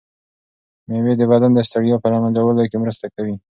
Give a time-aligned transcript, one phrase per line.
[0.87, 3.35] مېوې د بدن د ستړیا په له منځه وړلو کې مرسته کوي.